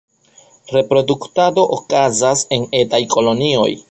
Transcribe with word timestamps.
Reproduktado 0.75 1.67
okazas 1.77 2.43
en 2.57 2.65
etaj 2.83 3.03
kolonioj. 3.15 3.71